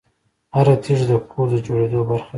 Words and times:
هره 0.55 0.75
تیږه 0.83 1.05
د 1.09 1.11
کور 1.31 1.47
د 1.51 1.53
جوړېدو 1.65 1.99
برخه 2.07 2.25
ده. 2.27 2.29